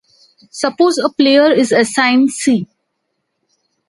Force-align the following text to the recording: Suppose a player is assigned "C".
Suppose 0.49 0.97
a 0.97 1.09
player 1.09 1.51
is 1.51 1.71
assigned 1.71 2.31
"C". 2.31 2.67